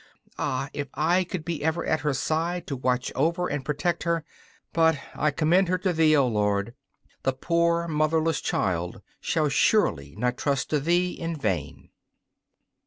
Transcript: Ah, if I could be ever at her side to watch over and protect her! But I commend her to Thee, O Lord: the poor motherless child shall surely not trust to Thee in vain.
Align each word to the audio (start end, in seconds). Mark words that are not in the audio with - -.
Ah, 0.39 0.69
if 0.73 0.87
I 0.95 1.23
could 1.23 1.45
be 1.45 1.63
ever 1.63 1.85
at 1.85 1.99
her 1.99 2.15
side 2.15 2.65
to 2.65 2.75
watch 2.75 3.11
over 3.13 3.47
and 3.47 3.63
protect 3.63 4.01
her! 4.01 4.25
But 4.73 4.97
I 5.13 5.29
commend 5.29 5.67
her 5.67 5.77
to 5.77 5.93
Thee, 5.93 6.17
O 6.17 6.27
Lord: 6.27 6.73
the 7.21 7.33
poor 7.33 7.87
motherless 7.87 8.41
child 8.41 9.03
shall 9.19 9.47
surely 9.47 10.15
not 10.15 10.37
trust 10.37 10.71
to 10.71 10.79
Thee 10.79 11.11
in 11.11 11.35
vain. 11.35 11.91